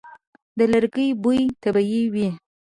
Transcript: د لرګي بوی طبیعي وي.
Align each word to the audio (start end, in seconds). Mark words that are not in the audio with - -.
د 0.57 0.59
لرګي 0.73 1.07
بوی 1.21 1.41
طبیعي 1.63 2.03
وي. 2.13 2.27